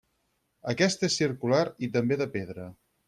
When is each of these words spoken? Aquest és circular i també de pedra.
Aquest 0.71 1.05
és 1.07 1.17
circular 1.23 1.61
i 1.89 1.91
també 1.99 2.19
de 2.23 2.29
pedra. 2.39 2.67